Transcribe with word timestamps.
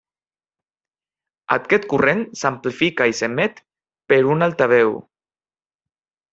Aquest 1.57 1.85
corrent 1.91 2.23
s'amplifica 2.41 3.09
i 3.13 3.15
s'emet 3.21 3.63
per 4.15 4.21
un 4.35 4.51
altaveu. 4.51 4.99